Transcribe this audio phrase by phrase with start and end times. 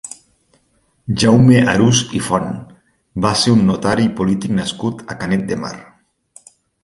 [1.23, 2.47] Jaume Arús i Font
[3.27, 5.75] va ser un notari i polític nascut a Canet de Mar.